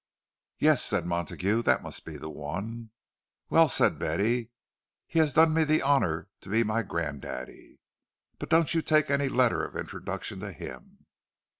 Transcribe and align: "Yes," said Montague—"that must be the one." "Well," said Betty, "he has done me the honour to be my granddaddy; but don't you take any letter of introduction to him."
"Yes," 0.57 0.83
said 0.83 1.05
Montague—"that 1.05 1.83
must 1.83 2.05
be 2.05 2.17
the 2.17 2.27
one." 2.27 2.89
"Well," 3.51 3.67
said 3.67 3.99
Betty, 3.99 4.49
"he 5.05 5.19
has 5.19 5.31
done 5.31 5.53
me 5.53 5.63
the 5.63 5.83
honour 5.83 6.27
to 6.39 6.49
be 6.49 6.63
my 6.63 6.81
granddaddy; 6.81 7.79
but 8.39 8.49
don't 8.49 8.73
you 8.73 8.81
take 8.81 9.11
any 9.11 9.29
letter 9.29 9.63
of 9.63 9.75
introduction 9.77 10.39
to 10.39 10.51
him." 10.53 11.05